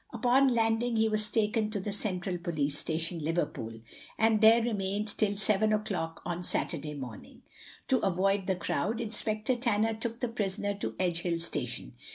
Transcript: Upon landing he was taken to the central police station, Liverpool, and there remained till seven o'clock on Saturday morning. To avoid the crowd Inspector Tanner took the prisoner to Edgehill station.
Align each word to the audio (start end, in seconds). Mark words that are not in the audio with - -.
Upon 0.11 0.47
landing 0.47 0.95
he 0.95 1.07
was 1.07 1.29
taken 1.29 1.69
to 1.69 1.79
the 1.79 1.91
central 1.91 2.39
police 2.39 2.75
station, 2.75 3.19
Liverpool, 3.23 3.81
and 4.17 4.41
there 4.41 4.63
remained 4.63 5.15
till 5.15 5.37
seven 5.37 5.71
o'clock 5.71 6.23
on 6.25 6.41
Saturday 6.41 6.95
morning. 6.95 7.43
To 7.89 7.99
avoid 7.99 8.47
the 8.47 8.55
crowd 8.55 8.99
Inspector 8.99 9.55
Tanner 9.57 9.93
took 9.93 10.19
the 10.19 10.27
prisoner 10.27 10.73
to 10.73 10.93
Edgehill 10.97 11.37
station. 11.39 11.93